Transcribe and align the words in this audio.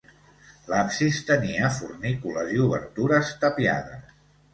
L'absis 0.69 1.19
tenia 1.27 1.69
fornícules 1.75 2.49
i 2.55 2.57
obertures 2.63 3.31
tapiades. 3.45 4.09